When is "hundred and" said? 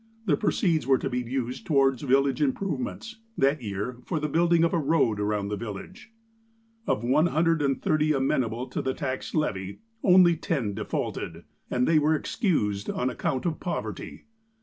7.27-7.79